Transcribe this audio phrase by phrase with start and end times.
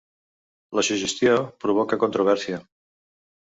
[0.79, 2.61] La suggestió provoca controvèrsia.